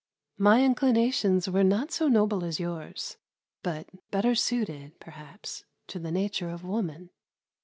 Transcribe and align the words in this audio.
My 0.39 0.63
inclinations 0.65 1.47
were 1.47 1.63
not 1.63 1.91
so 1.91 2.07
noble 2.07 2.43
as 2.43 2.59
yours, 2.59 3.17
but 3.61 3.87
better 4.09 4.33
suited, 4.33 4.99
perhaps, 4.99 5.63
to 5.89 5.99
the 5.99 6.11
nature 6.11 6.49
of 6.49 6.63
woman. 6.63 7.11